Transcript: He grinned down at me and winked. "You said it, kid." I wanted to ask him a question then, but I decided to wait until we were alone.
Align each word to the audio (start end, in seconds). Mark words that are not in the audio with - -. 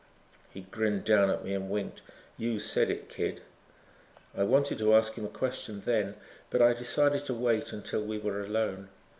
He 0.51 0.61
grinned 0.61 1.03
down 1.05 1.29
at 1.29 1.45
me 1.45 1.53
and 1.53 1.69
winked. 1.69 2.01
"You 2.35 2.57
said 2.57 2.89
it, 2.89 3.07
kid." 3.07 3.41
I 4.35 4.41
wanted 4.41 4.79
to 4.79 4.95
ask 4.95 5.13
him 5.13 5.25
a 5.25 5.29
question 5.29 5.81
then, 5.85 6.15
but 6.49 6.59
I 6.59 6.73
decided 6.73 7.23
to 7.25 7.35
wait 7.35 7.71
until 7.71 8.01
we 8.03 8.17
were 8.17 8.41
alone. 8.41 8.89